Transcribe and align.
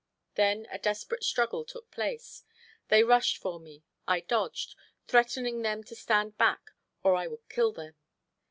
Then 0.33 0.65
a 0.71 0.79
desperate 0.79 1.23
struggle 1.23 1.63
took 1.63 1.91
place. 1.91 2.43
They 2.87 3.03
rushed 3.03 3.37
for 3.37 3.59
me. 3.59 3.83
I 4.07 4.21
dodged, 4.21 4.73
threatening 5.05 5.61
them 5.61 5.83
to 5.83 5.95
stand 5.95 6.39
back 6.39 6.71
or 7.03 7.13
I 7.15 7.27
would 7.27 7.47
kill 7.49 7.71
them. 7.71 7.93